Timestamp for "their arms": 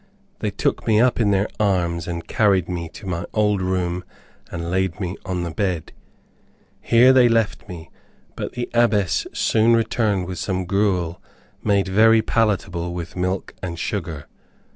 1.29-2.07